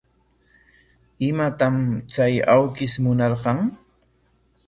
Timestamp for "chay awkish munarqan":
2.13-3.59